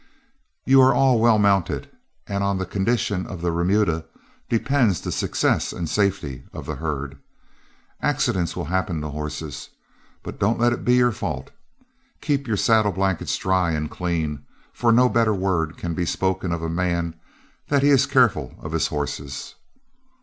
[0.65, 1.87] You are all well mounted,
[2.25, 4.05] and on the condition of the remuda
[4.49, 7.19] depends the success and safety of the herd.
[8.01, 9.69] Accidents will happen to horses,
[10.23, 11.51] but don't let it be your fault;
[12.19, 14.43] keep your saddle blankets dry and clean,
[14.73, 17.09] for no better word can be spoken of a man
[17.67, 19.53] than that he is careful of his horses.